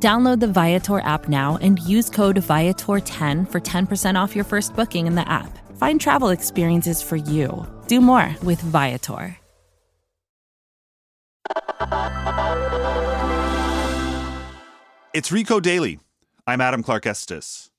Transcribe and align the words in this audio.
Download 0.00 0.38
the 0.38 0.46
Viator 0.46 1.00
app 1.00 1.28
now 1.28 1.58
and 1.60 1.80
use 1.80 2.08
code 2.08 2.36
Viator10 2.36 3.50
for 3.50 3.60
10% 3.60 4.14
off 4.14 4.36
your 4.36 4.44
first 4.44 4.76
booking 4.76 5.08
in 5.08 5.16
the 5.16 5.28
app. 5.28 5.58
Find 5.76 6.00
travel 6.00 6.28
experiences 6.28 7.02
for 7.02 7.16
you. 7.16 7.66
Do 7.88 8.00
more 8.00 8.36
with 8.44 8.60
Viator. 8.60 9.36
It's 15.14 15.30
Recode 15.30 15.62
Daily. 15.62 15.98
I'm 16.46 16.60
Adam 16.60 16.84
Clark 16.84 17.06
Estes. 17.06 17.70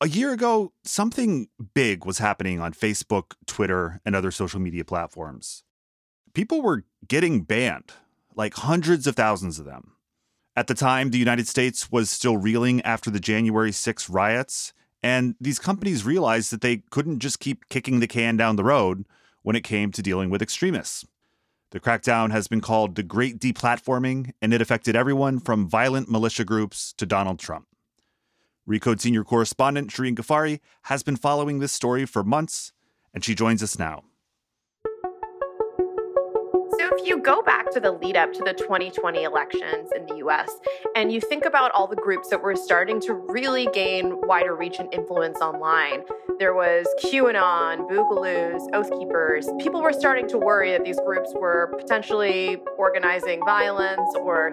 A 0.00 0.08
year 0.08 0.32
ago, 0.32 0.72
something 0.84 1.48
big 1.74 2.04
was 2.04 2.18
happening 2.18 2.60
on 2.60 2.72
Facebook, 2.72 3.34
Twitter, 3.46 4.00
and 4.04 4.14
other 4.14 4.30
social 4.30 4.60
media 4.60 4.84
platforms. 4.84 5.64
People 6.34 6.62
were 6.62 6.84
getting 7.08 7.42
banned, 7.42 7.92
like 8.36 8.54
hundreds 8.54 9.06
of 9.06 9.16
thousands 9.16 9.58
of 9.58 9.64
them. 9.64 9.92
At 10.54 10.66
the 10.66 10.74
time, 10.74 11.10
the 11.10 11.18
United 11.18 11.48
States 11.48 11.90
was 11.90 12.10
still 12.10 12.36
reeling 12.36 12.82
after 12.82 13.10
the 13.10 13.20
January 13.20 13.72
6 13.72 14.10
riots, 14.10 14.74
and 15.02 15.34
these 15.40 15.58
companies 15.58 16.04
realized 16.04 16.52
that 16.52 16.60
they 16.60 16.82
couldn't 16.90 17.20
just 17.20 17.40
keep 17.40 17.68
kicking 17.70 18.00
the 18.00 18.06
can 18.06 18.36
down 18.36 18.56
the 18.56 18.64
road 18.64 19.06
when 19.40 19.56
it 19.56 19.64
came 19.64 19.90
to 19.92 20.02
dealing 20.02 20.28
with 20.28 20.42
extremists. 20.42 21.06
The 21.70 21.80
crackdown 21.80 22.32
has 22.32 22.48
been 22.48 22.60
called 22.60 22.96
the 22.96 23.02
Great 23.02 23.38
Deplatforming, 23.38 24.32
and 24.42 24.52
it 24.52 24.60
affected 24.60 24.94
everyone 24.94 25.40
from 25.40 25.66
violent 25.66 26.10
militia 26.10 26.44
groups 26.44 26.92
to 26.98 27.06
Donald 27.06 27.38
Trump. 27.38 27.66
Recode 28.68 29.00
senior 29.00 29.24
correspondent 29.24 29.90
Shirin 29.90 30.14
Ghaffary 30.14 30.60
has 30.82 31.02
been 31.02 31.16
following 31.16 31.60
this 31.60 31.72
story 31.72 32.04
for 32.04 32.22
months, 32.22 32.72
and 33.14 33.24
she 33.24 33.34
joins 33.34 33.62
us 33.62 33.78
now 33.78 34.04
if 36.94 37.06
you 37.08 37.18
go 37.18 37.42
back 37.42 37.70
to 37.70 37.80
the 37.80 37.90
lead 37.90 38.16
up 38.16 38.32
to 38.34 38.40
the 38.44 38.52
2020 38.52 39.24
elections 39.24 39.90
in 39.96 40.04
the 40.06 40.16
US 40.16 40.50
and 40.94 41.10
you 41.10 41.20
think 41.20 41.46
about 41.46 41.70
all 41.72 41.86
the 41.86 41.96
groups 41.96 42.28
that 42.28 42.42
were 42.42 42.54
starting 42.54 43.00
to 43.00 43.14
really 43.14 43.66
gain 43.72 44.20
wider 44.26 44.54
reach 44.54 44.78
and 44.78 44.92
influence 44.92 45.38
online, 45.38 46.02
there 46.38 46.54
was 46.54 46.86
QAnon, 47.02 47.88
Boogaloos, 47.88 48.68
Oath 48.74 48.90
Keepers. 48.98 49.48
People 49.58 49.80
were 49.80 49.92
starting 49.92 50.28
to 50.28 50.38
worry 50.38 50.70
that 50.72 50.84
these 50.84 50.98
groups 51.00 51.32
were 51.34 51.74
potentially 51.78 52.58
organizing 52.76 53.40
violence 53.40 54.14
or 54.16 54.52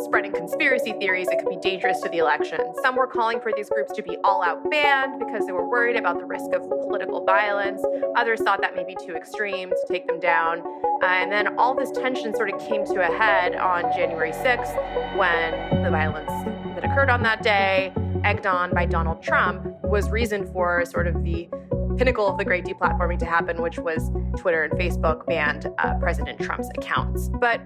spreading 0.00 0.32
conspiracy 0.32 0.92
theories 0.92 1.26
that 1.28 1.38
could 1.38 1.48
be 1.48 1.56
dangerous 1.56 2.00
to 2.00 2.08
the 2.08 2.18
election. 2.18 2.60
Some 2.82 2.96
were 2.96 3.06
calling 3.06 3.40
for 3.40 3.52
these 3.54 3.68
groups 3.68 3.92
to 3.94 4.02
be 4.02 4.16
all 4.24 4.42
out 4.42 4.68
banned 4.70 5.18
because 5.18 5.46
they 5.46 5.52
were 5.52 5.68
worried 5.68 5.96
about 5.96 6.18
the 6.18 6.24
risk 6.24 6.52
of 6.52 6.62
political 6.68 7.24
violence. 7.24 7.82
Others 8.16 8.40
thought 8.42 8.60
that 8.60 8.74
may 8.74 8.84
be 8.84 8.96
too 9.04 9.14
extreme 9.14 9.70
to 9.70 9.86
take 9.88 10.06
them 10.06 10.20
down. 10.20 10.60
Uh, 11.02 11.06
and 11.06 11.30
then 11.30 11.58
all 11.58 11.67
this 11.74 11.90
tension 11.90 12.34
sort 12.34 12.50
of 12.52 12.60
came 12.60 12.84
to 12.84 13.00
a 13.00 13.18
head 13.18 13.56
on 13.56 13.82
January 13.92 14.32
6th 14.32 15.16
when 15.16 15.82
the 15.82 15.90
violence 15.90 16.30
that 16.74 16.84
occurred 16.84 17.10
on 17.10 17.22
that 17.22 17.42
day, 17.42 17.92
egged 18.24 18.46
on 18.46 18.72
by 18.72 18.86
Donald 18.86 19.22
Trump, 19.22 19.66
was 19.84 20.10
reason 20.10 20.50
for 20.52 20.84
sort 20.84 21.06
of 21.06 21.22
the 21.24 21.48
pinnacle 21.96 22.28
of 22.28 22.38
the 22.38 22.44
great 22.44 22.64
deplatforming 22.64 23.18
to 23.18 23.26
happen, 23.26 23.60
which 23.60 23.78
was 23.78 24.10
Twitter 24.36 24.64
and 24.64 24.72
Facebook 24.74 25.26
banned 25.26 25.72
uh, 25.78 25.94
President 25.98 26.40
Trump's 26.40 26.68
accounts. 26.76 27.28
But 27.40 27.60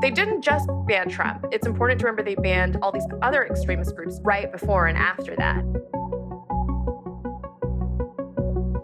they 0.00 0.10
didn't 0.10 0.42
just 0.42 0.68
ban 0.86 1.08
Trump. 1.08 1.46
It's 1.50 1.66
important 1.66 2.00
to 2.00 2.06
remember 2.06 2.22
they 2.22 2.34
banned 2.34 2.76
all 2.82 2.92
these 2.92 3.06
other 3.22 3.44
extremist 3.46 3.96
groups 3.96 4.20
right 4.22 4.52
before 4.52 4.86
and 4.86 4.98
after 4.98 5.34
that. 5.36 5.62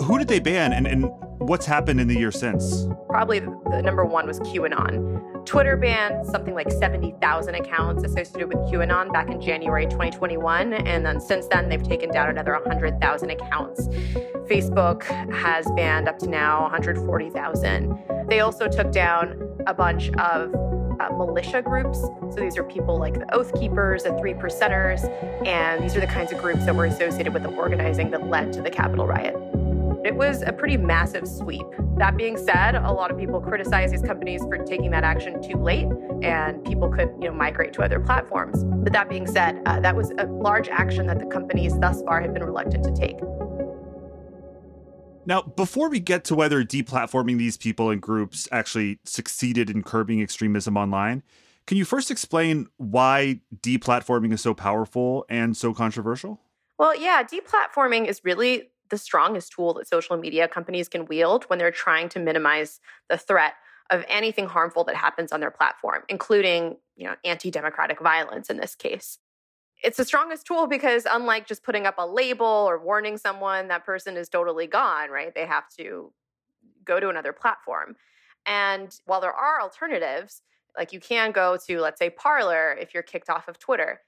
Who 0.03 0.19
did 0.19 0.29
they 0.29 0.41
ban 0.41 0.73
and, 0.73 0.87
and 0.87 1.11
what's 1.51 1.67
happened 1.67 2.01
in 2.01 2.07
the 2.07 2.17
year 2.17 2.31
since? 2.31 2.87
Probably 3.09 3.41
the 3.41 3.83
number 3.83 4.05
one 4.05 4.25
was 4.25 4.39
QAnon. 4.39 5.45
Twitter 5.45 5.77
banned 5.77 6.25
something 6.25 6.55
like 6.55 6.71
70,000 6.71 7.57
accounts 7.57 8.05
associated 8.05 8.47
with 8.47 8.59
QAnon 8.71 9.13
back 9.13 9.29
in 9.31 9.41
January 9.41 9.87
2021. 9.87 10.75
And 10.75 11.05
then 11.05 11.21
since 11.21 11.49
then, 11.49 11.69
they've 11.69 11.83
taken 11.83 12.09
down 12.13 12.29
another 12.29 12.53
100,000 12.53 13.31
accounts. 13.31 13.89
Facebook 14.49 15.03
has 15.33 15.67
banned 15.75 16.09
up 16.09 16.21
to 16.21 16.29
now 16.29 16.63
140,000. 16.63 17.99
They 18.29 18.39
also 18.39 18.69
took 18.69 18.93
down 18.93 19.59
a 19.67 19.75
bunch 19.75 20.11
of 20.11 20.55
uh, 20.55 21.09
militia 21.17 21.63
groups. 21.63 21.99
So 22.01 22.37
these 22.37 22.57
are 22.59 22.63
people 22.63 22.97
like 22.97 23.15
the 23.15 23.35
Oath 23.35 23.53
Keepers, 23.59 24.05
the 24.05 24.17
Three 24.19 24.35
Percenters, 24.35 25.03
and 25.45 25.83
these 25.83 25.97
are 25.97 26.01
the 26.01 26.07
kinds 26.07 26.31
of 26.31 26.39
groups 26.39 26.65
that 26.67 26.77
were 26.77 26.85
associated 26.85 27.35
with 27.35 27.43
the 27.43 27.51
organizing 27.51 28.13
that 28.13 28.29
led 28.29 28.53
to 28.53 28.63
the 28.63 28.71
Capitol 28.71 29.09
riot. 29.09 29.35
It 30.03 30.17
was 30.17 30.41
a 30.41 30.53
pretty 30.53 30.79
massive 30.79 31.29
sweep. 31.29 31.67
That 31.99 32.17
being 32.17 32.39
said, 32.39 32.75
a 32.75 32.91
lot 32.91 33.11
of 33.11 33.19
people 33.19 33.39
criticize 33.39 33.91
these 33.91 34.01
companies 34.01 34.41
for 34.43 34.57
taking 34.57 34.91
that 34.93 35.05
action 35.05 35.43
too 35.43 35.59
late, 35.59 35.89
and 36.23 36.65
people 36.65 36.89
could, 36.89 37.11
you 37.21 37.29
know, 37.29 37.35
migrate 37.35 37.75
to 37.75 37.83
other 37.83 38.01
platforms. 38.01 38.65
But 38.65 38.95
that 38.95 39.11
being 39.11 39.27
said, 39.27 39.61
uh, 39.67 39.79
that 39.81 39.95
was 39.95 40.11
a 40.17 40.25
large 40.25 40.69
action 40.71 41.07
that 41.09 41.19
the 41.19 41.27
companies 41.27 41.79
thus 41.79 42.01
far 42.03 42.23
have 42.23 42.33
been 42.33 42.45
reluctant 42.45 42.83
to 42.85 42.93
take. 42.93 43.19
Now, 45.27 45.43
before 45.43 45.91
we 45.91 46.01
get 46.01 46.25
to 46.25 46.35
whether 46.35 46.65
deplatforming 46.65 47.37
these 47.37 47.59
people 47.59 47.91
and 47.91 48.01
groups 48.01 48.49
actually 48.51 49.01
succeeded 49.05 49.69
in 49.69 49.83
curbing 49.83 50.23
extremism 50.23 50.79
online, 50.79 51.23
can 51.67 51.77
you 51.77 51.85
first 51.85 52.11
explain 52.11 52.69
why 52.79 53.43
deplatforming 53.55 54.33
is 54.33 54.41
so 54.41 54.55
powerful 54.55 55.27
and 55.29 55.55
so 55.55 55.75
controversial? 55.75 56.41
Well, 56.79 56.99
yeah, 56.99 57.23
deplatforming 57.23 58.07
is 58.07 58.23
really 58.25 58.71
the 58.91 58.99
strongest 58.99 59.53
tool 59.53 59.75
that 59.75 59.89
social 59.89 60.17
media 60.17 60.49
companies 60.49 60.89
can 60.89 61.07
wield 61.07 61.45
when 61.45 61.59
they're 61.59 61.71
trying 61.71 62.09
to 62.11 62.19
minimize 62.19 62.81
the 63.09 63.17
threat 63.17 63.55
of 63.91 64.05
anything 64.09 64.47
harmful 64.47 64.85
that 64.85 64.95
happens 64.95 65.33
on 65.33 65.41
their 65.41 65.51
platform, 65.51 66.03
including, 66.09 66.77
you 66.97 67.07
know, 67.07 67.17
anti-democratic 67.25 68.01
violence 68.01 68.49
in 68.49 68.57
this 68.57 68.75
case. 68.75 69.19
It's 69.83 69.97
the 69.97 70.05
strongest 70.05 70.47
tool 70.47 70.67
because 70.67 71.07
unlike 71.11 71.47
just 71.47 71.63
putting 71.63 71.87
up 71.87 71.95
a 71.99 72.07
label 72.07 72.47
or 72.47 72.79
warning 72.79 73.17
someone 73.17 73.69
that 73.69 73.85
person 73.85 74.17
is 74.17 74.29
totally 74.29 74.67
gone 74.67 75.11
right? 75.11 75.35
They 75.35 75.47
have 75.47 75.69
to 75.79 76.13
go 76.85 77.01
to 77.01 77.09
another 77.09 77.33
platform. 77.33 77.97
And 78.47 78.95
while 79.07 79.21
there 79.21 79.33
are 79.33 79.61
alternatives 79.61 80.43
like 80.77 80.93
you 80.93 81.01
can 81.01 81.33
go 81.33 81.57
to 81.67 81.81
let's 81.81 81.99
say 81.99 82.11
parler 82.11 82.77
if 82.81 82.95
you're 82.95 83.03
kicked 83.03 83.31
off 83.31 83.49
of 83.49 83.59
twitter 83.59 84.01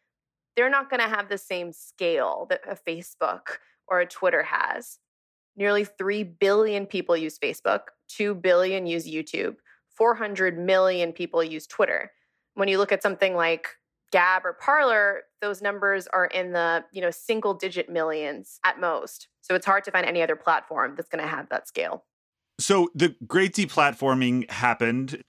they're 0.56 0.70
not 0.70 0.90
going 0.90 1.00
to 1.00 1.08
have 1.08 1.28
the 1.28 1.38
same 1.38 1.72
scale 1.72 2.46
that 2.50 2.60
a 2.68 2.76
facebook 2.76 3.58
or 3.88 4.00
a 4.00 4.06
twitter 4.06 4.42
has 4.42 4.98
nearly 5.56 5.84
3 5.84 6.22
billion 6.22 6.86
people 6.86 7.16
use 7.16 7.38
facebook 7.38 7.80
2 8.08 8.34
billion 8.34 8.86
use 8.86 9.06
youtube 9.06 9.56
400 9.96 10.58
million 10.58 11.12
people 11.12 11.42
use 11.42 11.66
twitter 11.66 12.10
when 12.54 12.68
you 12.68 12.78
look 12.78 12.92
at 12.92 13.02
something 13.02 13.34
like 13.34 13.68
Gab 14.12 14.44
or 14.44 14.52
Parler, 14.52 15.22
those 15.40 15.60
numbers 15.62 16.06
are 16.06 16.26
in 16.26 16.52
the, 16.52 16.84
you 16.92 17.00
know, 17.00 17.10
single 17.10 17.54
digit 17.54 17.88
millions 17.88 18.60
at 18.64 18.78
most. 18.78 19.28
So 19.40 19.54
it's 19.54 19.66
hard 19.66 19.84
to 19.84 19.90
find 19.90 20.06
any 20.06 20.22
other 20.22 20.36
platform 20.36 20.94
that's 20.96 21.08
going 21.08 21.24
to 21.24 21.28
have 21.28 21.48
that 21.48 21.66
scale. 21.66 22.04
So 22.60 22.90
the 22.94 23.16
great 23.26 23.54
deplatforming 23.54 24.50
happened. 24.50 25.22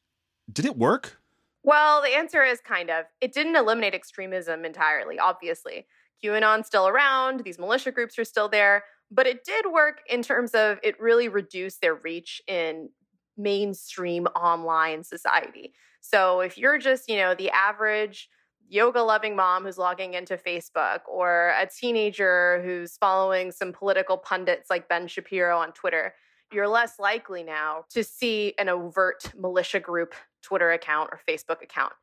Did 0.51 0.65
it 0.65 0.77
work? 0.77 1.17
Well, 1.63 2.01
the 2.01 2.09
answer 2.09 2.43
is 2.43 2.59
kind 2.59 2.89
of. 2.89 3.05
It 3.21 3.33
didn't 3.33 3.55
eliminate 3.55 3.95
extremism 3.95 4.65
entirely, 4.65 5.17
obviously. 5.17 5.87
QAnon's 6.23 6.67
still 6.67 6.87
around, 6.87 7.41
these 7.43 7.59
militia 7.59 7.91
groups 7.91 8.17
are 8.17 8.25
still 8.25 8.49
there, 8.49 8.83
but 9.11 9.27
it 9.27 9.43
did 9.43 9.65
work 9.71 10.01
in 10.09 10.21
terms 10.21 10.51
of 10.51 10.79
it 10.83 10.99
really 10.99 11.27
reduced 11.27 11.81
their 11.81 11.95
reach 11.95 12.41
in 12.47 12.89
mainstream 13.37 14.25
online 14.27 15.03
society. 15.03 15.73
So 16.01 16.41
if 16.41 16.57
you're 16.57 16.77
just, 16.77 17.09
you 17.09 17.17
know, 17.17 17.33
the 17.33 17.49
average 17.51 18.29
yoga 18.67 19.01
loving 19.01 19.35
mom 19.35 19.63
who's 19.63 19.77
logging 19.77 20.13
into 20.13 20.37
Facebook 20.37 21.01
or 21.07 21.53
a 21.59 21.67
teenager 21.67 22.61
who's 22.63 22.97
following 22.97 23.51
some 23.51 23.71
political 23.71 24.17
pundits 24.17 24.69
like 24.69 24.89
Ben 24.89 25.07
Shapiro 25.07 25.57
on 25.57 25.73
Twitter, 25.73 26.13
you're 26.51 26.67
less 26.67 26.99
likely 26.99 27.43
now 27.43 27.85
to 27.89 28.03
see 28.03 28.53
an 28.57 28.69
overt 28.69 29.31
militia 29.37 29.79
group 29.79 30.13
Twitter 30.41 30.71
account 30.71 31.09
or 31.11 31.19
Facebook 31.27 31.61
account. 31.61 31.93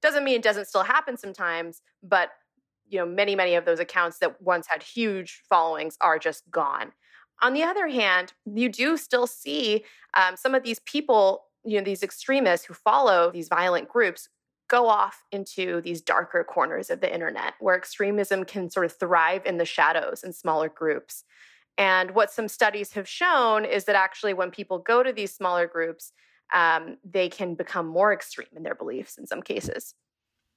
Doesn't 0.00 0.24
mean 0.24 0.36
it 0.36 0.42
doesn't 0.42 0.66
still 0.66 0.84
happen 0.84 1.16
sometimes, 1.16 1.82
but 2.02 2.30
you 2.88 2.98
know, 2.98 3.06
many, 3.06 3.34
many 3.34 3.54
of 3.54 3.64
those 3.64 3.80
accounts 3.80 4.18
that 4.18 4.40
once 4.40 4.66
had 4.66 4.82
huge 4.82 5.42
followings 5.48 5.96
are 6.00 6.18
just 6.18 6.50
gone. 6.50 6.92
On 7.40 7.52
the 7.52 7.62
other 7.62 7.88
hand, 7.88 8.32
you 8.46 8.68
do 8.68 8.96
still 8.96 9.26
see 9.26 9.84
um, 10.14 10.36
some 10.36 10.54
of 10.54 10.62
these 10.62 10.80
people, 10.80 11.44
you 11.64 11.78
know, 11.78 11.84
these 11.84 12.02
extremists 12.02 12.66
who 12.66 12.74
follow 12.74 13.30
these 13.30 13.48
violent 13.48 13.88
groups 13.88 14.28
go 14.68 14.86
off 14.86 15.24
into 15.32 15.80
these 15.80 16.02
darker 16.02 16.44
corners 16.44 16.90
of 16.90 17.00
the 17.00 17.12
internet 17.12 17.54
where 17.58 17.76
extremism 17.76 18.44
can 18.44 18.70
sort 18.70 18.86
of 18.86 18.92
thrive 18.92 19.42
in 19.46 19.56
the 19.56 19.64
shadows 19.64 20.22
in 20.22 20.32
smaller 20.32 20.68
groups. 20.68 21.24
And 21.78 22.10
what 22.10 22.32
some 22.32 22.48
studies 22.48 22.92
have 22.92 23.08
shown 23.08 23.64
is 23.64 23.84
that 23.84 23.94
actually, 23.94 24.34
when 24.34 24.50
people 24.50 24.78
go 24.78 25.02
to 25.02 25.12
these 25.12 25.32
smaller 25.32 25.66
groups, 25.66 26.12
um, 26.52 26.96
they 27.08 27.28
can 27.28 27.54
become 27.54 27.86
more 27.86 28.12
extreme 28.12 28.48
in 28.56 28.64
their 28.64 28.74
beliefs 28.74 29.16
in 29.16 29.26
some 29.26 29.42
cases. 29.42 29.94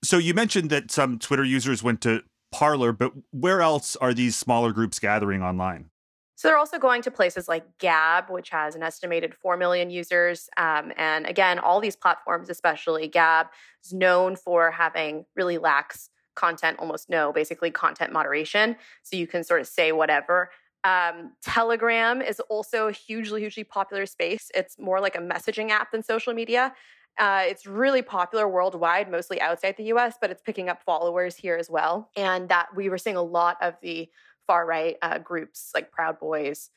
So 0.04 0.18
you 0.18 0.34
mentioned 0.34 0.70
that 0.72 0.92
some 0.92 1.20
Twitter 1.20 1.44
users 1.44 1.84
went 1.84 2.02
to 2.02 2.24
Parler, 2.52 2.92
but 2.92 3.14
where 3.32 3.62
else 3.62 3.96
are 3.98 4.14
these 4.14 4.36
smaller 4.36 4.72
groups 4.72 5.00
gathering 5.00 5.42
online? 5.42 5.90
So 6.36 6.48
they're 6.48 6.58
also 6.58 6.80
going 6.80 7.04
to 7.04 7.12
places 7.12 7.48
like 7.48 7.78
Gab, 7.78 8.32
which 8.32 8.50
has 8.50 8.76
an 8.76 8.82
estimated 8.82 9.36
4 9.36 9.58
million 9.58 9.92
users. 9.92 10.50
Um, 10.58 10.92
and 10.98 11.28
again, 11.28 11.60
all 11.60 11.80
these 11.80 11.96
platforms, 11.96 12.50
especially 12.50 13.08
Gab, 13.08 13.48
is 13.86 13.94
known 13.94 14.36
for 14.36 14.72
having 14.72 15.26
really 15.36 15.60
lax 15.60 16.10
content, 16.34 16.80
almost 16.80 17.12
no, 17.12 17.32
basically 17.32 17.70
content 17.70 18.12
moderation. 18.12 18.76
So 19.04 19.18
you 19.18 19.28
can 19.28 19.44
sort 19.44 19.62
of 19.62 19.68
say 19.68 19.92
whatever. 19.92 20.50
Um, 20.84 21.34
Telegram 21.44 22.24
is 22.24 22.40
also 22.50 22.88
a 22.88 22.92
hugely, 22.92 23.42
hugely 23.42 23.64
popular 23.64 24.08
space. 24.08 24.50
It's 24.56 24.80
more 24.80 25.00
like 25.00 25.16
a 25.16 25.20
messaging 25.20 25.70
app 25.70 25.92
than 25.92 26.02
social 26.02 26.34
media. 26.34 26.74
Uh, 27.18 27.44
it's 27.46 27.66
really 27.66 28.02
popular 28.02 28.48
worldwide, 28.48 29.12
mostly 29.12 29.40
outside 29.42 29.76
the 29.78 29.86
US, 29.94 30.16
but 30.20 30.32
it's 30.32 30.42
picking 30.42 30.70
up 30.70 30.82
followers 30.84 31.36
here 31.36 31.56
as 31.58 31.70
well. 31.70 32.10
And 32.16 32.50
that 32.50 32.76
we 32.76 32.90
were 32.90 32.98
seeing 32.98 33.16
a 33.16 33.22
lot 33.22 33.58
of 33.62 33.76
the 33.82 34.10
far 34.48 34.66
right 34.66 34.98
uh, 35.02 35.20
groups 35.20 35.72
like 35.74 35.92
Proud 35.92 36.20
Boys 36.20 36.70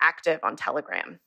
active 0.00 0.40
on 0.42 0.56
Telegram. 0.56 1.18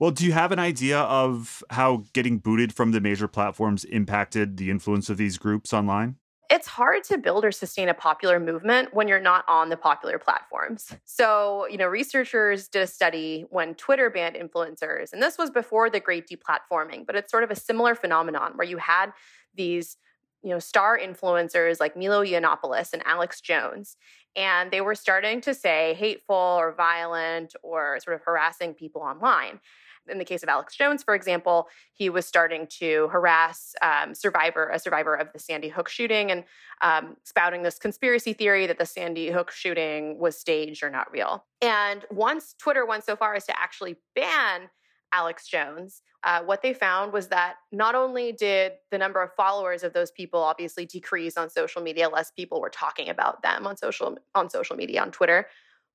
Well, 0.00 0.10
do 0.10 0.26
you 0.26 0.32
have 0.32 0.52
an 0.52 0.58
idea 0.58 0.98
of 1.00 1.62
how 1.70 2.04
getting 2.12 2.38
booted 2.38 2.72
from 2.72 2.90
the 2.90 3.00
major 3.00 3.28
platforms 3.28 3.84
impacted 3.84 4.56
the 4.56 4.70
influence 4.70 5.08
of 5.08 5.16
these 5.16 5.38
groups 5.38 5.72
online? 5.72 6.16
It's 6.50 6.66
hard 6.66 7.04
to 7.04 7.18
build 7.18 7.44
or 7.44 7.52
sustain 7.52 7.88
a 7.88 7.94
popular 7.94 8.38
movement 8.38 8.92
when 8.92 9.08
you're 9.08 9.20
not 9.20 9.44
on 9.48 9.70
the 9.70 9.76
popular 9.76 10.18
platforms. 10.18 10.94
So, 11.04 11.66
you 11.68 11.78
know, 11.78 11.86
researchers 11.86 12.68
did 12.68 12.82
a 12.82 12.86
study 12.86 13.46
when 13.50 13.74
Twitter 13.74 14.10
banned 14.10 14.36
influencers, 14.36 15.12
and 15.12 15.22
this 15.22 15.38
was 15.38 15.50
before 15.50 15.88
the 15.88 16.00
great 16.00 16.28
deplatforming, 16.28 17.06
but 17.06 17.16
it's 17.16 17.30
sort 17.30 17.44
of 17.44 17.50
a 17.50 17.56
similar 17.56 17.94
phenomenon 17.94 18.52
where 18.56 18.66
you 18.66 18.78
had 18.78 19.12
these 19.54 19.96
you 20.42 20.50
know 20.50 20.58
star 20.58 20.98
influencers 20.98 21.80
like 21.80 21.96
Milo 21.96 22.22
Yiannopoulos 22.22 22.92
and 22.92 23.02
Alex 23.06 23.40
Jones 23.40 23.96
and 24.36 24.70
they 24.70 24.80
were 24.80 24.94
starting 24.94 25.40
to 25.42 25.54
say 25.54 25.94
hateful 25.94 26.34
or 26.34 26.72
violent 26.72 27.54
or 27.62 27.98
sort 28.00 28.16
of 28.16 28.22
harassing 28.22 28.74
people 28.74 29.02
online. 29.02 29.60
In 30.08 30.18
the 30.18 30.24
case 30.24 30.42
of 30.42 30.48
Alex 30.48 30.76
Jones, 30.76 31.02
for 31.02 31.14
example, 31.14 31.68
he 31.92 32.10
was 32.10 32.26
starting 32.26 32.66
to 32.78 33.08
harass 33.08 33.74
um, 33.82 34.14
survivor 34.14 34.68
a 34.68 34.78
survivor 34.78 35.14
of 35.14 35.32
the 35.32 35.38
Sandy 35.38 35.68
Hook 35.68 35.88
shooting 35.88 36.30
and 36.30 36.44
um, 36.82 37.16
spouting 37.24 37.62
this 37.62 37.78
conspiracy 37.78 38.32
theory 38.32 38.66
that 38.66 38.78
the 38.78 38.86
Sandy 38.86 39.30
Hook 39.30 39.50
shooting 39.50 40.18
was 40.18 40.38
staged 40.38 40.82
or 40.82 40.90
not 40.90 41.10
real. 41.12 41.44
And 41.62 42.04
once 42.10 42.54
Twitter 42.58 42.84
went 42.84 43.04
so 43.04 43.16
far 43.16 43.34
as 43.34 43.46
to 43.46 43.58
actually 43.58 43.96
ban 44.14 44.68
Alex 45.12 45.46
Jones, 45.48 46.02
uh, 46.24 46.42
what 46.42 46.62
they 46.62 46.74
found 46.74 47.12
was 47.12 47.28
that 47.28 47.56
not 47.70 47.94
only 47.94 48.32
did 48.32 48.72
the 48.90 48.98
number 48.98 49.22
of 49.22 49.30
followers 49.36 49.82
of 49.82 49.92
those 49.92 50.10
people 50.10 50.40
obviously 50.40 50.86
decrease 50.86 51.36
on 51.36 51.50
social 51.50 51.82
media, 51.82 52.08
less 52.08 52.30
people 52.30 52.60
were 52.60 52.70
talking 52.70 53.08
about 53.08 53.42
them 53.42 53.66
on 53.66 53.76
social 53.76 54.16
on 54.34 54.50
social 54.50 54.74
media 54.74 55.02
on 55.02 55.10
Twitter, 55.10 55.46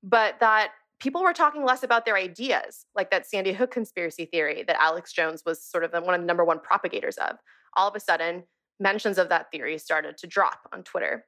but 0.04 0.40
that 0.40 0.72
people 1.00 1.24
were 1.24 1.34
talking 1.34 1.64
less 1.64 1.84
about 1.84 2.06
their 2.06 2.18
ideas, 2.18 2.86
like 2.96 3.10
that 3.12 3.26
Sandy 3.26 3.54
Hook 3.54 3.72
conspiracy 3.72 4.26
theory 4.26 4.64
that 4.68 4.82
Alex 4.82 5.14
Jones 5.14 5.44
was 5.46 5.64
sort 5.64 5.84
of 5.84 5.92
one 5.92 6.14
of 6.14 6.22
the 6.22 6.28
number 6.28 6.44
one 6.44 6.60
propagators 6.60 7.18
of. 7.18 7.38
All 7.76 7.88
of 7.88 7.96
a 7.96 8.00
sudden, 8.00 8.44
mentions 8.80 9.18
of 9.18 9.30
that 9.30 9.52
theory 9.52 9.78
started 9.78 10.18
to 10.18 10.28
drop 10.28 10.70
on 10.74 10.84
Twitter. 10.84 11.26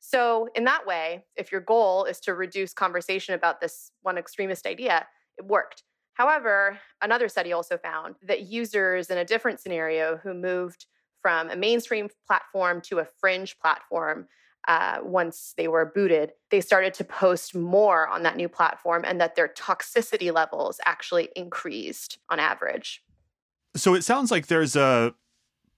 So, 0.00 0.48
in 0.54 0.64
that 0.64 0.86
way, 0.86 1.24
if 1.36 1.50
your 1.50 1.60
goal 1.60 2.04
is 2.04 2.20
to 2.20 2.34
reduce 2.34 2.74
conversation 2.74 3.34
about 3.34 3.60
this 3.60 3.90
one 4.02 4.18
extremist 4.18 4.66
idea, 4.66 5.06
it 5.38 5.46
worked. 5.46 5.82
However, 6.14 6.78
another 7.02 7.28
study 7.28 7.52
also 7.52 7.78
found 7.78 8.16
that 8.22 8.42
users 8.42 9.10
in 9.10 9.18
a 9.18 9.24
different 9.24 9.60
scenario 9.60 10.16
who 10.18 10.34
moved 10.34 10.86
from 11.22 11.50
a 11.50 11.56
mainstream 11.56 12.08
platform 12.26 12.80
to 12.82 12.98
a 12.98 13.08
fringe 13.18 13.58
platform 13.58 14.28
uh, 14.68 14.98
once 15.02 15.54
they 15.56 15.68
were 15.68 15.84
booted, 15.94 16.32
they 16.50 16.60
started 16.60 16.94
to 16.94 17.04
post 17.04 17.54
more 17.54 18.08
on 18.08 18.22
that 18.22 18.36
new 18.36 18.48
platform 18.48 19.04
and 19.06 19.20
that 19.20 19.36
their 19.36 19.48
toxicity 19.48 20.32
levels 20.32 20.80
actually 20.84 21.28
increased 21.36 22.18
on 22.30 22.40
average. 22.40 23.02
So 23.76 23.94
it 23.94 24.02
sounds 24.04 24.30
like 24.30 24.46
there's 24.46 24.76
a 24.76 25.14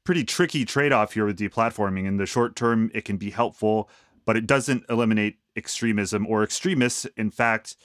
pretty 0.05 0.25
tricky 0.25 0.65
trade 0.65 0.93
off 0.93 1.15
here 1.15 1.27
with 1.27 1.39
deplatforming. 1.39 2.07
In 2.07 2.17
the 2.17 2.27
short 2.27 2.55
term, 2.55 2.91
it 2.95 3.05
can 3.05 3.17
be 3.17 3.31
helpful, 3.31 3.91
but 4.25 4.37
it 4.37 4.47
doesn't 4.47 4.85
eliminate 4.89 5.39
extremism 5.57 6.27
or 6.27 6.45
extremists. 6.45 7.07
In 7.17 7.31
fact, 7.31 7.77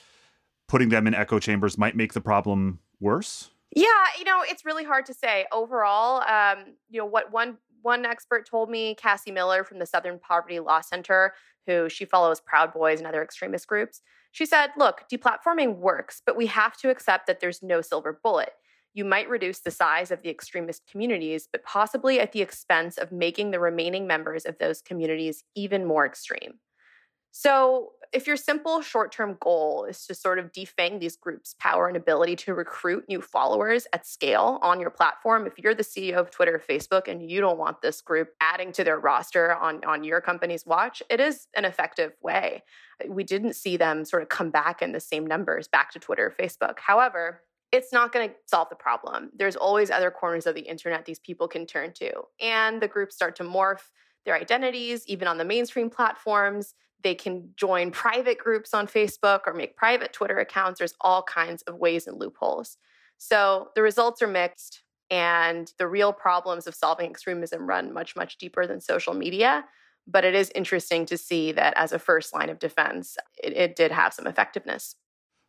putting 0.67 0.89
them 0.89 1.07
in 1.07 1.15
echo 1.15 1.39
chambers 1.39 1.77
might 1.77 1.95
make 1.95 2.13
the 2.13 2.21
problem 2.21 2.79
worse? 2.99 3.49
Yeah, 3.75 3.85
you 4.19 4.25
know, 4.25 4.41
it's 4.45 4.65
really 4.65 4.83
hard 4.83 5.05
to 5.05 5.13
say. 5.13 5.45
Overall, 5.51 6.21
um, 6.29 6.75
you 6.89 6.99
know, 6.99 7.05
what 7.05 7.31
one 7.31 7.57
one 7.81 8.05
expert 8.05 8.47
told 8.47 8.69
me, 8.69 8.95
Cassie 8.95 9.31
Miller 9.31 9.63
from 9.63 9.79
the 9.79 9.85
Southern 9.85 10.19
Poverty 10.19 10.59
Law 10.59 10.81
Center, 10.81 11.33
who 11.67 11.89
she 11.89 12.05
follows 12.05 12.41
Proud 12.41 12.73
Boys 12.73 12.99
and 12.99 13.07
other 13.07 13.23
extremist 13.23 13.67
groups, 13.67 14.01
she 14.31 14.45
said, 14.45 14.71
"Look, 14.77 15.03
deplatforming 15.11 15.77
works, 15.77 16.21
but 16.25 16.35
we 16.35 16.47
have 16.47 16.77
to 16.77 16.89
accept 16.89 17.27
that 17.27 17.39
there's 17.39 17.61
no 17.61 17.81
silver 17.81 18.19
bullet. 18.23 18.53
You 18.93 19.05
might 19.05 19.29
reduce 19.29 19.59
the 19.59 19.71
size 19.71 20.11
of 20.11 20.21
the 20.21 20.29
extremist 20.29 20.87
communities, 20.89 21.47
but 21.51 21.63
possibly 21.63 22.19
at 22.19 22.31
the 22.31 22.41
expense 22.41 22.97
of 22.97 23.11
making 23.11 23.51
the 23.51 23.59
remaining 23.59 24.07
members 24.07 24.45
of 24.45 24.57
those 24.57 24.81
communities 24.81 25.43
even 25.55 25.85
more 25.85 26.05
extreme." 26.05 26.59
So, 27.31 27.93
if 28.13 28.27
your 28.27 28.35
simple 28.35 28.81
short 28.81 29.11
term 29.11 29.37
goal 29.39 29.85
is 29.85 30.05
to 30.05 30.13
sort 30.13 30.37
of 30.37 30.51
defang 30.51 30.99
these 30.99 31.15
groups' 31.15 31.55
power 31.59 31.87
and 31.87 31.95
ability 31.95 32.35
to 32.35 32.53
recruit 32.53 33.05
new 33.07 33.21
followers 33.21 33.87
at 33.93 34.05
scale 34.05 34.59
on 34.61 34.79
your 34.79 34.89
platform, 34.89 35.47
if 35.47 35.57
you're 35.57 35.73
the 35.73 35.83
CEO 35.83 36.15
of 36.17 36.29
Twitter 36.29 36.55
or 36.55 36.59
Facebook 36.59 37.07
and 37.07 37.29
you 37.29 37.39
don't 37.39 37.57
want 37.57 37.81
this 37.81 38.01
group 38.01 38.29
adding 38.41 38.71
to 38.73 38.83
their 38.83 38.99
roster 38.99 39.55
on, 39.55 39.83
on 39.85 40.03
your 40.03 40.19
company's 40.19 40.65
watch, 40.65 41.01
it 41.09 41.19
is 41.19 41.47
an 41.55 41.63
effective 41.63 42.11
way. 42.21 42.63
Uh, 43.01 43.11
we 43.11 43.23
didn't 43.23 43.55
see 43.55 43.77
them 43.77 44.03
sort 44.03 44.21
of 44.21 44.29
come 44.29 44.49
back 44.49 44.81
in 44.81 44.91
the 44.91 44.99
same 44.99 45.25
numbers 45.25 45.67
back 45.67 45.91
to 45.91 45.99
Twitter 45.99 46.27
or 46.27 46.31
Facebook. 46.31 46.79
However, 46.79 47.41
it's 47.71 47.93
not 47.93 48.11
going 48.11 48.29
to 48.29 48.35
solve 48.47 48.67
the 48.69 48.75
problem. 48.75 49.31
There's 49.33 49.55
always 49.55 49.89
other 49.89 50.11
corners 50.11 50.45
of 50.45 50.55
the 50.55 50.61
internet 50.61 51.05
these 51.05 51.19
people 51.19 51.47
can 51.47 51.65
turn 51.65 51.93
to. 51.93 52.11
And 52.41 52.81
the 52.81 52.87
groups 52.89 53.15
start 53.15 53.37
to 53.37 53.43
morph 53.43 53.91
their 54.25 54.35
identities, 54.35 55.07
even 55.07 55.27
on 55.27 55.37
the 55.37 55.45
mainstream 55.45 55.89
platforms. 55.89 56.75
They 57.03 57.15
can 57.15 57.49
join 57.55 57.91
private 57.91 58.37
groups 58.37 58.73
on 58.73 58.87
Facebook 58.87 59.41
or 59.47 59.53
make 59.53 59.75
private 59.75 60.13
Twitter 60.13 60.37
accounts. 60.37 60.79
There's 60.79 60.95
all 61.01 61.23
kinds 61.23 61.63
of 61.63 61.75
ways 61.75 62.07
and 62.07 62.19
loopholes. 62.19 62.77
So 63.17 63.69
the 63.75 63.81
results 63.81 64.21
are 64.21 64.27
mixed, 64.27 64.81
and 65.09 65.71
the 65.77 65.87
real 65.87 66.13
problems 66.13 66.67
of 66.67 66.73
solving 66.73 67.09
extremism 67.09 67.67
run 67.67 67.93
much, 67.93 68.15
much 68.15 68.37
deeper 68.37 68.65
than 68.65 68.79
social 68.79 69.13
media. 69.13 69.65
But 70.07 70.25
it 70.25 70.33
is 70.33 70.51
interesting 70.55 71.05
to 71.07 71.17
see 71.17 71.51
that 71.51 71.73
as 71.77 71.91
a 71.91 71.99
first 71.99 72.33
line 72.33 72.49
of 72.49 72.59
defense, 72.59 73.17
it, 73.43 73.53
it 73.53 73.75
did 73.75 73.91
have 73.91 74.13
some 74.13 74.25
effectiveness. 74.25 74.95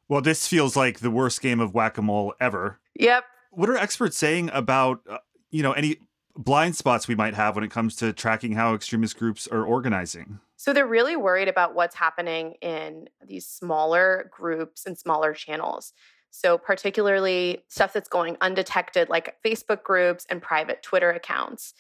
Well, 0.09 0.21
this 0.21 0.47
feels 0.47 0.77
like 0.77 0.99
the 0.99 1.11
worst 1.11 1.41
game 1.41 1.61
of 1.61 1.73
whack 1.73 1.97
a 1.97 2.03
mole 2.03 2.35
ever. 2.39 2.81
Yep. 2.97 3.25
What 3.51 3.71
are 3.71 3.77
experts 3.77 4.17
saying 4.17 4.51
about, 4.53 5.01
uh, 5.09 5.19
you 5.51 5.63
know, 5.63 5.73
any 5.73 5.97
blind 6.37 6.77
spots 6.77 7.09
we 7.09 7.15
might 7.15 7.35
have 7.35 7.55
when 7.55 7.65
it 7.65 7.71
comes 7.71 7.97
to 7.97 8.13
tracking 8.13 8.53
how 8.53 8.75
extremist 8.75 9.17
groups 9.19 9.47
are 9.47 9.65
organizing? 9.65 10.41
So 10.63 10.73
they're 10.73 10.87
really 10.87 11.17
worried 11.17 11.49
about 11.49 11.75
what's 11.75 11.97
happening 11.97 12.53
in 12.63 13.09
these 13.27 13.49
smaller 13.49 14.31
groups 14.31 14.87
and 14.87 14.97
smaller 14.97 15.33
channels. 15.33 15.93
So, 16.31 16.57
particularly 16.57 17.65
stuff 17.67 17.93
that's 17.93 18.09
going 18.09 18.37
undetected, 18.41 19.09
like 19.09 19.35
Facebook 19.45 19.83
groups 19.83 20.25
and 20.31 20.41
private 20.41 20.81
Twitter 20.81 21.11
accounts 21.11 21.75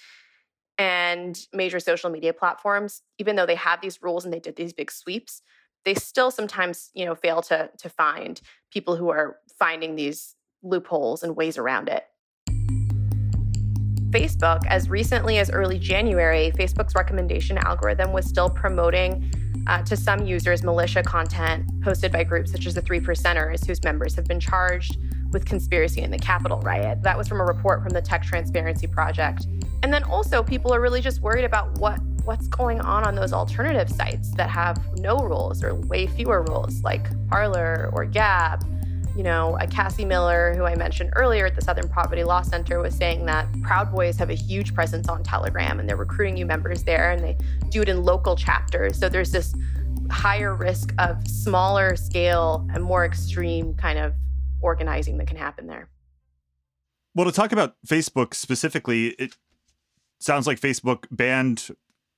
and 0.79 1.39
major 1.53 1.79
social 1.79 2.11
media 2.11 2.33
platforms, 2.33 3.03
even 3.19 3.37
though 3.37 3.47
they 3.47 3.55
have 3.55 3.81
these 3.81 4.03
rules 4.03 4.25
and 4.25 4.35
they 4.35 4.41
did 4.41 4.57
these 4.57 4.73
big 4.73 4.91
sweeps, 4.91 5.43
they 5.85 5.95
still 5.95 6.33
sometimes, 6.33 6.91
you 6.93 7.05
know, 7.05 7.15
fail 7.15 7.41
to 7.43 7.71
to 7.79 7.89
find 7.89 8.41
people 8.73 8.97
who 8.97 9.11
are 9.11 9.37
finding 9.61 9.95
these 9.95 10.35
loopholes 10.61 11.23
and 11.23 11.37
ways 11.37 11.57
around 11.57 11.89
it. 11.89 12.05
Facebook, 14.12 14.61
as 14.66 14.90
recently 14.90 15.38
as 15.38 15.50
early 15.50 15.78
January, 15.78 16.52
Facebook's 16.52 16.95
recommendation 16.95 17.57
algorithm 17.57 18.12
was 18.12 18.26
still 18.26 18.50
promoting 18.50 19.33
uh, 19.66 19.83
to 19.85 19.97
some 19.97 20.26
users 20.26 20.62
militia 20.62 21.02
content 21.02 21.64
posted 21.83 22.12
by 22.12 22.23
groups 22.23 22.52
such 22.52 22.66
as 22.66 22.75
the 22.75 22.83
Three 22.83 23.00
Percenters, 23.00 23.66
whose 23.66 23.83
members 23.83 24.14
have 24.14 24.26
been 24.26 24.38
charged 24.38 24.99
with 25.33 25.47
conspiracy 25.47 26.02
in 26.02 26.11
the 26.11 26.19
Capitol 26.19 26.61
riot. 26.61 27.02
That 27.02 27.16
was 27.16 27.26
from 27.26 27.40
a 27.40 27.45
report 27.45 27.83
from 27.83 27.90
the 27.90 28.02
Tech 28.02 28.23
Transparency 28.23 28.87
Project. 28.87 29.47
And 29.83 29.92
then 29.92 30.04
also, 30.04 30.42
people 30.42 30.75
are 30.75 30.81
really 30.81 31.00
just 31.00 31.23
worried 31.23 31.45
about 31.45 31.78
what 31.78 31.99
what's 32.25 32.47
going 32.47 32.81
on 32.81 33.04
on 33.04 33.16
those 33.16 33.33
alternative 33.33 33.90
sites 33.90 34.31
that 34.37 34.49
have 34.49 34.78
no 34.99 35.19
rules 35.19 35.64
or 35.64 35.75
way 35.75 36.07
fewer 36.07 36.42
rules, 36.42 36.83
like 36.83 37.09
Parler 37.28 37.90
or 37.92 38.04
Gab. 38.04 38.62
You 39.14 39.23
know, 39.23 39.59
a 39.61 39.66
Cassie 39.66 40.07
Miller, 40.07 40.54
who 40.57 40.64
I 40.64 40.75
mentioned 40.75 41.12
earlier 41.16 41.45
at 41.45 41.54
the 41.54 41.61
Southern 41.61 41.87
Poverty 41.87 42.25
Law 42.25 42.40
Center, 42.40 42.81
was 42.81 42.95
saying 42.95 43.26
that 43.26 43.47
Proud 43.61 43.92
Boys 43.92 44.16
have 44.16 44.31
a 44.31 44.35
huge 44.35 44.75
presence 44.75 45.07
on 45.07 45.23
Telegram 45.23 45.78
and 45.78 45.87
they're 45.87 45.97
recruiting 45.97 46.35
new 46.35 46.47
members 46.47 46.83
there 46.85 47.11
and 47.11 47.23
they 47.23 47.37
do 47.69 47.83
it 47.83 47.90
in 47.90 48.04
local 48.04 48.37
chapters. 48.37 48.99
So 48.99 49.11
there's 49.11 49.31
this 49.31 49.54
higher 50.11 50.54
risk 50.54 50.95
of 50.99 51.26
smaller 51.28 51.95
scale 51.95 52.66
and 52.73 52.83
more 52.83 53.04
extreme 53.04 53.75
kind 53.75 53.99
of 53.99 54.14
organizing 54.62 55.19
that 55.19 55.26
can 55.26 55.37
happen 55.37 55.66
there. 55.66 55.90
Well, 57.14 57.26
to 57.26 57.33
talk 57.33 57.52
about 57.52 57.76
Facebook 57.87 58.33
specifically, 58.33 59.09
it 59.19 59.37
sounds 60.21 60.47
like 60.47 60.59
Facebook 60.59 61.04
banned 61.11 61.69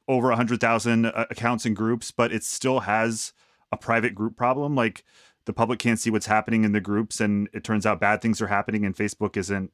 over 0.06 0.28
100,000 0.28 1.06
uh, 1.06 1.26
accounts 1.28 1.66
and 1.66 1.74
groups, 1.74 2.12
but 2.12 2.32
it 2.32 2.44
still 2.44 2.80
has 2.80 3.32
a 3.72 3.76
private 3.76 4.14
group 4.14 4.36
problem. 4.36 4.76
Like 4.76 5.02
the 5.46 5.52
public 5.52 5.78
can't 5.78 5.98
see 5.98 6.10
what's 6.10 6.26
happening 6.26 6.64
in 6.64 6.72
the 6.72 6.80
groups, 6.80 7.20
and 7.20 7.48
it 7.52 7.64
turns 7.64 7.86
out 7.86 8.00
bad 8.00 8.22
things 8.22 8.40
are 8.40 8.46
happening, 8.46 8.84
and 8.84 8.96
Facebook 8.96 9.36
isn't 9.36 9.70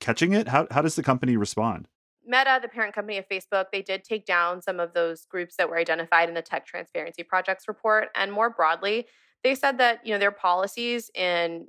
catching 0.00 0.32
it. 0.32 0.48
How, 0.48 0.66
how 0.70 0.82
does 0.82 0.96
the 0.96 1.02
company 1.02 1.36
respond? 1.36 1.88
Meta, 2.26 2.58
the 2.60 2.68
parent 2.68 2.94
company 2.94 3.18
of 3.18 3.28
Facebook, 3.28 3.66
they 3.72 3.82
did 3.82 4.02
take 4.02 4.24
down 4.24 4.62
some 4.62 4.80
of 4.80 4.94
those 4.94 5.26
groups 5.26 5.56
that 5.56 5.68
were 5.68 5.76
identified 5.76 6.28
in 6.28 6.34
the 6.34 6.42
Tech 6.42 6.66
Transparency 6.66 7.22
Project's 7.22 7.68
report. 7.68 8.08
And 8.14 8.32
more 8.32 8.50
broadly, 8.50 9.06
they 9.42 9.54
said 9.54 9.78
that 9.78 10.06
you 10.06 10.12
know 10.12 10.18
their 10.18 10.30
policies 10.30 11.10
in 11.14 11.66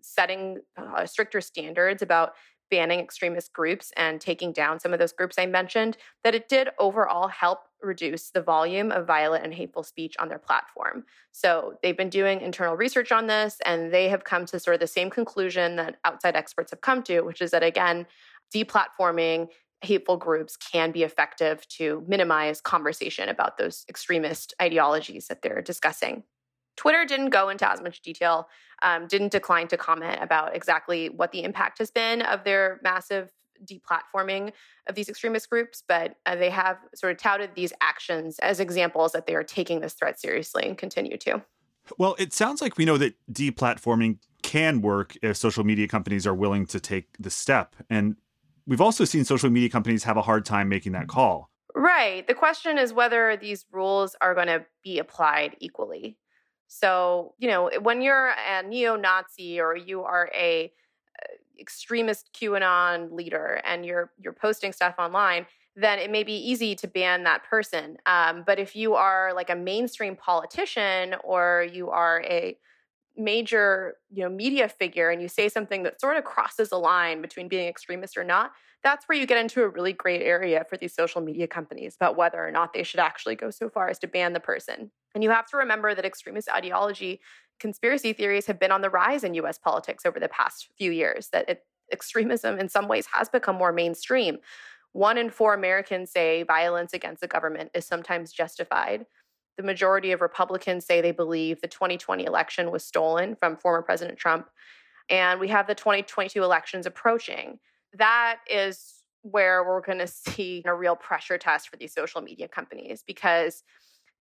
setting 0.00 0.60
uh, 0.76 1.04
stricter 1.04 1.40
standards 1.40 2.00
about 2.00 2.32
banning 2.70 3.00
extremist 3.00 3.52
groups 3.52 3.92
and 3.96 4.20
taking 4.20 4.52
down 4.52 4.80
some 4.80 4.92
of 4.92 4.98
those 4.98 5.12
groups 5.12 5.36
I 5.38 5.46
mentioned, 5.46 5.96
that 6.24 6.34
it 6.34 6.48
did 6.48 6.68
overall 6.78 7.28
help 7.28 7.60
reduce 7.82 8.30
the 8.30 8.42
volume 8.42 8.90
of 8.90 9.06
violent 9.06 9.44
and 9.44 9.54
hateful 9.54 9.82
speech 9.82 10.14
on 10.18 10.28
their 10.28 10.38
platform. 10.38 11.04
So 11.32 11.78
they've 11.82 11.96
been 11.96 12.10
doing 12.10 12.40
internal 12.40 12.76
research 12.76 13.12
on 13.12 13.26
this 13.26 13.58
and 13.64 13.92
they 13.92 14.08
have 14.08 14.24
come 14.24 14.46
to 14.46 14.58
sort 14.58 14.74
of 14.74 14.80
the 14.80 14.86
same 14.86 15.10
conclusion 15.10 15.76
that 15.76 15.96
outside 16.04 16.36
experts 16.36 16.70
have 16.70 16.80
come 16.80 17.02
to, 17.04 17.20
which 17.20 17.40
is 17.40 17.50
that 17.50 17.62
again, 17.62 18.06
deplatforming 18.54 19.48
hateful 19.82 20.16
groups 20.16 20.56
can 20.56 20.90
be 20.90 21.02
effective 21.02 21.66
to 21.68 22.02
minimize 22.08 22.60
conversation 22.60 23.28
about 23.28 23.58
those 23.58 23.84
extremist 23.88 24.54
ideologies 24.60 25.28
that 25.28 25.42
they're 25.42 25.62
discussing. 25.62 26.24
Twitter 26.76 27.04
didn't 27.04 27.30
go 27.30 27.48
into 27.48 27.70
as 27.70 27.80
much 27.80 28.02
detail, 28.02 28.48
um, 28.82 29.06
didn't 29.06 29.32
decline 29.32 29.68
to 29.68 29.76
comment 29.76 30.18
about 30.22 30.54
exactly 30.54 31.08
what 31.08 31.32
the 31.32 31.42
impact 31.42 31.78
has 31.78 31.90
been 31.90 32.22
of 32.22 32.44
their 32.44 32.80
massive 32.82 33.32
deplatforming 33.64 34.52
of 34.86 34.94
these 34.94 35.08
extremist 35.08 35.48
groups, 35.48 35.82
but 35.86 36.16
uh, 36.26 36.36
they 36.36 36.50
have 36.50 36.78
sort 36.94 37.12
of 37.12 37.18
touted 37.18 37.50
these 37.54 37.72
actions 37.80 38.38
as 38.40 38.60
examples 38.60 39.12
that 39.12 39.26
they 39.26 39.34
are 39.34 39.42
taking 39.42 39.80
this 39.80 39.94
threat 39.94 40.20
seriously 40.20 40.64
and 40.64 40.76
continue 40.76 41.16
to. 41.16 41.42
Well, 41.98 42.16
it 42.18 42.32
sounds 42.32 42.60
like 42.60 42.76
we 42.76 42.84
know 42.84 42.98
that 42.98 43.14
deplatforming 43.32 44.18
can 44.42 44.80
work 44.82 45.16
if 45.22 45.36
social 45.36 45.64
media 45.64 45.88
companies 45.88 46.26
are 46.26 46.34
willing 46.34 46.66
to 46.66 46.80
take 46.80 47.08
the 47.18 47.30
step. 47.30 47.74
And 47.88 48.16
we've 48.66 48.80
also 48.80 49.04
seen 49.04 49.24
social 49.24 49.50
media 49.50 49.68
companies 49.68 50.04
have 50.04 50.16
a 50.16 50.22
hard 50.22 50.44
time 50.44 50.68
making 50.68 50.92
that 50.92 51.08
call. 51.08 51.50
Right. 51.74 52.26
The 52.26 52.34
question 52.34 52.78
is 52.78 52.92
whether 52.92 53.36
these 53.36 53.66
rules 53.70 54.16
are 54.20 54.34
going 54.34 54.46
to 54.46 54.64
be 54.82 54.98
applied 54.98 55.56
equally. 55.60 56.16
So, 56.68 57.34
you 57.38 57.48
know, 57.48 57.70
when 57.80 58.02
you're 58.02 58.28
a 58.28 58.62
neo 58.62 58.96
Nazi 58.96 59.60
or 59.60 59.76
you 59.76 60.02
are 60.02 60.30
a 60.34 60.72
uh, 61.22 61.34
extremist 61.60 62.30
QAnon 62.34 63.12
leader 63.12 63.60
and 63.64 63.84
you're 63.86 64.12
you're 64.18 64.32
posting 64.32 64.72
stuff 64.72 64.96
online, 64.98 65.46
then 65.76 65.98
it 65.98 66.10
may 66.10 66.24
be 66.24 66.34
easy 66.34 66.74
to 66.74 66.88
ban 66.88 67.24
that 67.24 67.44
person. 67.44 67.98
Um, 68.06 68.42
but 68.46 68.58
if 68.58 68.74
you 68.74 68.94
are 68.94 69.32
like 69.34 69.50
a 69.50 69.54
mainstream 69.54 70.16
politician 70.16 71.14
or 71.22 71.66
you 71.70 71.90
are 71.90 72.22
a 72.26 72.58
major 73.16 73.94
you 74.12 74.22
know 74.22 74.28
media 74.28 74.68
figure 74.68 75.10
and 75.10 75.22
you 75.22 75.28
say 75.28 75.48
something 75.48 75.82
that 75.82 76.00
sort 76.00 76.16
of 76.16 76.24
crosses 76.24 76.70
a 76.70 76.76
line 76.76 77.22
between 77.22 77.48
being 77.48 77.66
extremist 77.66 78.16
or 78.16 78.24
not 78.24 78.52
that's 78.82 79.08
where 79.08 79.18
you 79.18 79.26
get 79.26 79.38
into 79.38 79.62
a 79.62 79.68
really 79.68 79.92
great 79.92 80.22
area 80.22 80.64
for 80.68 80.76
these 80.76 80.94
social 80.94 81.20
media 81.20 81.46
companies 81.46 81.96
about 81.96 82.16
whether 82.16 82.46
or 82.46 82.50
not 82.50 82.72
they 82.72 82.82
should 82.82 83.00
actually 83.00 83.34
go 83.34 83.50
so 83.50 83.70
far 83.70 83.88
as 83.88 83.98
to 83.98 84.06
ban 84.06 84.32
the 84.34 84.40
person 84.40 84.90
and 85.16 85.24
you 85.24 85.30
have 85.30 85.46
to 85.48 85.56
remember 85.56 85.96
that 85.96 86.04
extremist 86.04 86.48
ideology 86.48 87.20
conspiracy 87.58 88.12
theories 88.12 88.46
have 88.46 88.60
been 88.60 88.70
on 88.70 88.82
the 88.82 88.90
rise 88.90 89.24
in 89.24 89.34
US 89.34 89.58
politics 89.58 90.06
over 90.06 90.20
the 90.20 90.28
past 90.28 90.68
few 90.78 90.92
years 90.92 91.30
that 91.32 91.48
it, 91.48 91.64
extremism 91.90 92.58
in 92.60 92.68
some 92.68 92.86
ways 92.86 93.06
has 93.12 93.28
become 93.28 93.56
more 93.56 93.72
mainstream 93.72 94.38
one 94.92 95.18
in 95.18 95.30
four 95.30 95.54
Americans 95.54 96.10
say 96.12 96.44
violence 96.44 96.92
against 96.92 97.20
the 97.20 97.26
government 97.26 97.70
is 97.74 97.84
sometimes 97.84 98.32
justified 98.32 99.06
the 99.56 99.62
majority 99.62 100.12
of 100.12 100.20
Republicans 100.20 100.84
say 100.84 101.00
they 101.00 101.12
believe 101.12 101.60
the 101.60 101.68
2020 101.68 102.24
election 102.24 102.70
was 102.70 102.84
stolen 102.84 103.36
from 103.36 103.56
former 103.56 103.82
President 103.82 104.18
Trump. 104.18 104.48
And 105.08 105.40
we 105.40 105.48
have 105.48 105.66
the 105.66 105.74
2022 105.74 106.42
elections 106.42 106.86
approaching. 106.86 107.58
That 107.94 108.40
is 108.50 108.94
where 109.22 109.64
we're 109.64 109.80
going 109.80 109.98
to 110.06 110.06
see 110.06 110.62
a 110.66 110.74
real 110.74 110.96
pressure 110.96 111.38
test 111.38 111.68
for 111.68 111.76
these 111.76 111.94
social 111.94 112.20
media 112.20 112.48
companies 112.48 113.02
because 113.06 113.62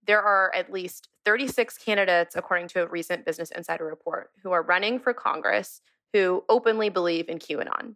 there 0.06 0.22
are 0.22 0.52
at 0.54 0.72
least 0.72 1.08
36 1.24 1.78
candidates, 1.78 2.36
according 2.36 2.68
to 2.68 2.82
a 2.82 2.86
recent 2.86 3.24
Business 3.24 3.50
Insider 3.50 3.84
report, 3.84 4.30
who 4.42 4.52
are 4.52 4.62
running 4.62 4.98
for 4.98 5.14
Congress 5.14 5.80
who 6.12 6.44
openly 6.48 6.88
believe 6.90 7.28
in 7.28 7.38
QAnon. 7.38 7.94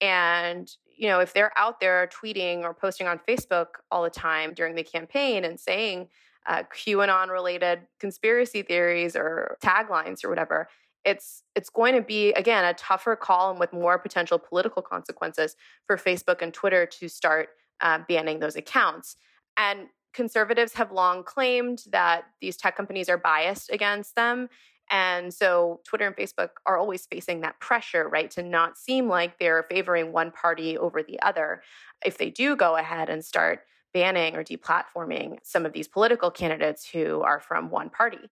And, 0.00 0.70
you 0.96 1.08
know, 1.08 1.20
if 1.20 1.32
they're 1.32 1.56
out 1.56 1.80
there 1.80 2.08
tweeting 2.08 2.62
or 2.62 2.74
posting 2.74 3.06
on 3.06 3.20
Facebook 3.26 3.66
all 3.90 4.02
the 4.02 4.10
time 4.10 4.52
during 4.52 4.74
the 4.74 4.82
campaign 4.82 5.44
and 5.44 5.58
saying, 5.58 6.08
uh, 6.46 6.62
QAnon 6.74 7.28
related 7.28 7.80
conspiracy 7.98 8.62
theories 8.62 9.16
or 9.16 9.58
taglines 9.62 10.24
or 10.24 10.28
whatever, 10.28 10.68
it's 11.04 11.44
it's 11.54 11.70
going 11.70 11.94
to 11.94 12.02
be 12.02 12.32
again 12.32 12.64
a 12.64 12.74
tougher 12.74 13.16
call 13.16 13.50
and 13.50 13.60
with 13.60 13.72
more 13.72 13.98
potential 13.98 14.38
political 14.38 14.82
consequences 14.82 15.56
for 15.86 15.96
Facebook 15.96 16.42
and 16.42 16.52
Twitter 16.52 16.86
to 16.86 17.08
start 17.08 17.50
uh, 17.80 17.98
banning 18.08 18.40
those 18.40 18.56
accounts. 18.56 19.16
And 19.56 19.88
conservatives 20.16 20.72
have 20.72 20.90
long 20.90 21.22
claimed 21.22 21.84
that 21.90 22.24
these 22.40 22.56
tech 22.56 22.76
companies 22.76 23.08
are 23.08 23.18
biased 23.18 23.70
against 23.70 24.16
them. 24.16 24.48
And 24.90 25.32
so 25.34 25.80
Twitter 25.84 26.06
and 26.06 26.16
Facebook 26.16 26.50
are 26.64 26.78
always 26.78 27.06
facing 27.06 27.40
that 27.40 27.60
pressure, 27.60 28.08
right, 28.08 28.30
to 28.32 28.42
not 28.42 28.78
seem 28.78 29.08
like 29.08 29.38
they're 29.38 29.66
favoring 29.68 30.12
one 30.12 30.30
party 30.30 30.78
over 30.78 31.02
the 31.02 31.20
other. 31.20 31.62
If 32.04 32.18
they 32.18 32.30
do 32.30 32.56
go 32.56 32.76
ahead 32.76 33.10
and 33.10 33.24
start 33.24 33.60
banning 33.92 34.36
or 34.36 34.44
deplatforming 34.44 35.38
some 35.42 35.66
of 35.66 35.72
these 35.72 35.88
political 35.88 36.30
candidates 36.30 36.88
who 36.88 37.20
are 37.20 37.40
from 37.40 37.70
one 37.70 37.90
party. 37.90 38.30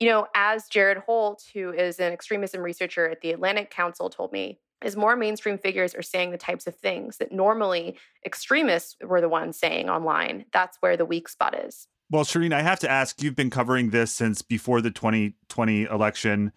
You 0.00 0.08
know, 0.08 0.26
as 0.34 0.68
Jared 0.68 0.98
Holt, 0.98 1.44
who 1.54 1.72
is 1.72 2.00
an 2.00 2.12
extremism 2.12 2.60
researcher 2.60 3.08
at 3.08 3.20
the 3.20 3.30
Atlantic 3.30 3.70
Council, 3.70 4.10
told 4.10 4.32
me, 4.32 4.58
as 4.82 4.96
more 4.96 5.16
mainstream 5.16 5.58
figures 5.58 5.94
are 5.94 6.02
saying 6.02 6.30
the 6.30 6.38
types 6.38 6.66
of 6.66 6.74
things 6.74 7.16
that 7.18 7.32
normally 7.32 7.96
extremists 8.24 8.96
were 9.02 9.20
the 9.20 9.28
ones 9.28 9.58
saying 9.58 9.88
online, 9.88 10.44
that's 10.52 10.76
where 10.80 10.96
the 10.96 11.06
weak 11.06 11.28
spot 11.28 11.54
is. 11.54 11.86
Well, 12.10 12.24
Shirin, 12.24 12.52
I 12.52 12.62
have 12.62 12.80
to 12.80 12.90
ask 12.90 13.22
you've 13.22 13.36
been 13.36 13.50
covering 13.50 13.90
this 13.90 14.12
since 14.12 14.42
before 14.42 14.80
the 14.80 14.90
2020 14.90 15.84
election. 15.84 16.52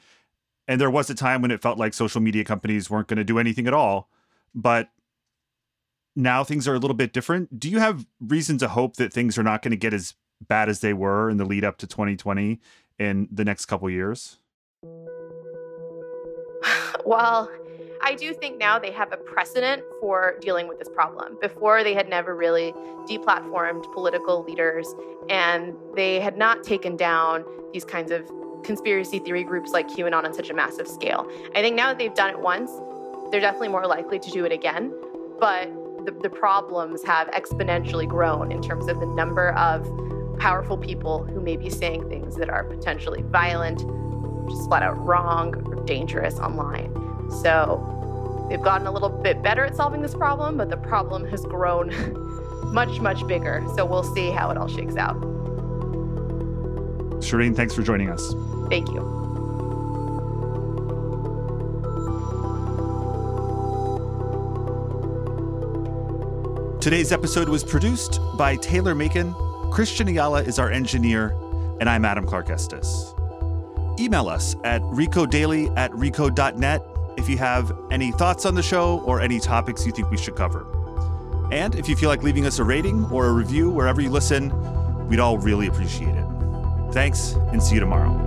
And 0.67 0.81
there 0.81 0.91
was 0.91 1.09
a 1.09 1.15
time 1.15 1.41
when 1.41 1.51
it 1.51 1.61
felt 1.61 1.77
like 1.77 1.93
social 1.93 2.21
media 2.21 2.43
companies 2.43 2.89
weren't 2.89 3.07
going 3.07 3.17
to 3.17 3.23
do 3.23 3.39
anything 3.39 3.67
at 3.67 3.73
all. 3.73 4.09
But 4.53 4.89
now 6.15 6.43
things 6.43 6.67
are 6.67 6.73
a 6.73 6.79
little 6.79 6.95
bit 6.95 7.13
different. 7.13 7.59
Do 7.59 7.69
you 7.69 7.79
have 7.79 8.05
reason 8.19 8.57
to 8.57 8.67
hope 8.67 8.97
that 8.97 9.13
things 9.13 9.37
are 9.37 9.43
not 9.43 9.61
going 9.61 9.71
to 9.71 9.77
get 9.77 9.93
as 9.93 10.15
bad 10.45 10.67
as 10.67 10.81
they 10.81 10.93
were 10.93 11.29
in 11.29 11.37
the 11.37 11.45
lead 11.45 11.63
up 11.63 11.77
to 11.77 11.87
2020 11.87 12.59
in 12.99 13.29
the 13.31 13.45
next 13.45 13.65
couple 13.65 13.89
years? 13.89 14.39
Well, 17.05 17.49
I 18.01 18.15
do 18.15 18.33
think 18.33 18.57
now 18.57 18.77
they 18.79 18.91
have 18.91 19.11
a 19.11 19.17
precedent 19.17 19.83
for 19.99 20.37
dealing 20.41 20.67
with 20.67 20.79
this 20.79 20.89
problem. 20.89 21.37
Before, 21.41 21.83
they 21.83 21.93
had 21.93 22.09
never 22.09 22.35
really 22.35 22.73
deplatformed 23.09 23.91
political 23.93 24.43
leaders, 24.43 24.93
and 25.29 25.73
they 25.95 26.19
had 26.19 26.37
not 26.37 26.63
taken 26.63 26.95
down 26.95 27.45
these 27.73 27.85
kinds 27.85 28.11
of 28.11 28.29
conspiracy 28.63 29.19
theory 29.19 29.43
groups 29.43 29.71
like 29.71 29.87
QAnon 29.87 30.23
on 30.23 30.33
such 30.33 30.49
a 30.49 30.53
massive 30.53 30.87
scale. 30.87 31.29
I 31.55 31.61
think 31.61 31.75
now 31.75 31.87
that 31.87 31.97
they've 31.97 32.13
done 32.13 32.29
it 32.29 32.39
once, 32.39 32.71
they're 33.31 33.41
definitely 33.41 33.69
more 33.69 33.85
likely 33.87 34.19
to 34.19 34.31
do 34.31 34.45
it 34.45 34.51
again. 34.51 34.93
But 35.39 35.69
the, 36.05 36.11
the 36.21 36.29
problems 36.29 37.03
have 37.03 37.29
exponentially 37.31 38.07
grown 38.07 38.51
in 38.51 38.61
terms 38.61 38.87
of 38.87 38.99
the 38.99 39.05
number 39.05 39.51
of 39.53 39.85
powerful 40.39 40.77
people 40.77 41.23
who 41.25 41.41
may 41.41 41.57
be 41.57 41.69
saying 41.69 42.07
things 42.09 42.35
that 42.35 42.49
are 42.49 42.63
potentially 42.63 43.23
violent, 43.23 43.83
just 44.49 44.67
flat 44.67 44.83
out 44.83 44.97
wrong, 45.05 45.55
or 45.67 45.83
dangerous 45.85 46.39
online. 46.39 46.93
So 47.41 48.47
they've 48.49 48.61
gotten 48.61 48.87
a 48.87 48.91
little 48.91 49.09
bit 49.09 49.41
better 49.41 49.65
at 49.65 49.75
solving 49.75 50.01
this 50.01 50.13
problem, 50.13 50.57
but 50.57 50.69
the 50.69 50.77
problem 50.77 51.27
has 51.29 51.41
grown 51.41 51.91
much, 52.73 52.99
much 52.99 53.25
bigger. 53.27 53.63
So 53.75 53.85
we'll 53.85 54.03
see 54.03 54.29
how 54.31 54.49
it 54.51 54.57
all 54.57 54.67
shakes 54.67 54.95
out. 54.95 55.19
Shirin, 57.21 57.55
thanks 57.55 57.73
for 57.73 57.81
joining 57.81 58.09
us. 58.09 58.33
Thank 58.69 58.87
you. 58.89 59.17
Today's 66.79 67.11
episode 67.11 67.49
was 67.49 67.63
produced 67.65 68.21
by 68.37 68.55
Taylor 68.55 68.95
Macon. 68.95 69.33
Christian 69.71 70.07
Ayala 70.07 70.43
is 70.43 70.57
our 70.57 70.71
engineer, 70.71 71.35
and 71.81 71.89
I'm 71.89 72.05
Adam 72.05 72.25
Clark 72.25 72.49
Estes. 72.49 73.16
Email 73.99 74.29
us 74.29 74.55
at 74.63 74.81
recodedaily 74.83 75.75
at 75.77 75.91
recode.net 75.91 76.83
if 77.17 77.27
you 77.27 77.37
have 77.37 77.71
any 77.91 78.11
thoughts 78.11 78.45
on 78.45 78.55
the 78.55 78.61
show 78.61 78.99
or 78.99 79.19
any 79.21 79.39
topics 79.39 79.85
you 79.85 79.91
think 79.91 80.11
we 80.11 80.17
should 80.17 80.35
cover. 80.35 80.65
And 81.51 81.75
if 81.75 81.89
you 81.89 81.95
feel 81.95 82.09
like 82.09 82.23
leaving 82.23 82.45
us 82.45 82.59
a 82.59 82.63
rating 82.63 83.05
or 83.05 83.27
a 83.27 83.31
review 83.31 83.69
wherever 83.69 84.01
you 84.01 84.09
listen, 84.09 84.51
we'd 85.07 85.19
all 85.19 85.37
really 85.37 85.67
appreciate 85.67 86.15
it. 86.15 86.25
Thanks, 86.91 87.33
and 87.51 87.61
see 87.61 87.75
you 87.75 87.79
tomorrow. 87.79 88.26